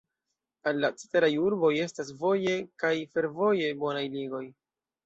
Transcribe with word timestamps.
Al 0.71 0.79
la 0.85 0.89
ceteraj 1.01 1.29
urboj 1.49 1.71
estas 1.83 2.11
voje 2.25 2.57
kaj 2.85 2.95
fervoje 3.15 3.73
bonaj 3.85 4.05
ligoj. 4.19 4.47